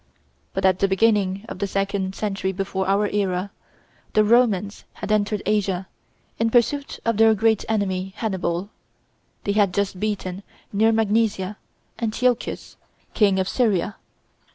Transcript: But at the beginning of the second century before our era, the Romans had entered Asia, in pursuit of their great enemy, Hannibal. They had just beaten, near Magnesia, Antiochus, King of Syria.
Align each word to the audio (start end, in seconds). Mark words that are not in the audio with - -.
But 0.55 0.65
at 0.65 0.79
the 0.79 0.87
beginning 0.87 1.45
of 1.47 1.59
the 1.59 1.67
second 1.67 2.15
century 2.15 2.51
before 2.51 2.87
our 2.87 3.07
era, 3.09 3.51
the 4.13 4.23
Romans 4.23 4.83
had 4.93 5.11
entered 5.11 5.43
Asia, 5.45 5.87
in 6.39 6.49
pursuit 6.49 6.99
of 7.05 7.17
their 7.17 7.35
great 7.35 7.63
enemy, 7.69 8.13
Hannibal. 8.15 8.71
They 9.43 9.51
had 9.51 9.71
just 9.75 9.99
beaten, 9.99 10.41
near 10.73 10.91
Magnesia, 10.91 11.55
Antiochus, 11.99 12.77
King 13.13 13.37
of 13.37 13.47
Syria. 13.47 13.95